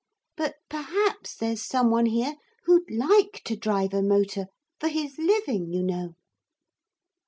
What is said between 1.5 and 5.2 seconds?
some one here who'd like to drive a motor for his